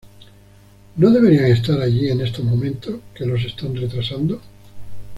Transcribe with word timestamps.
¿No 0.97 1.11
deberían 1.11 1.45
estar 1.51 1.79
allí 1.79 2.09
en 2.09 2.21
estos 2.21 2.43
momentos?¿ 2.43 2.95
qué 3.13 3.23
los 3.23 3.45
está 3.45 3.67
retrasando? 3.67 4.41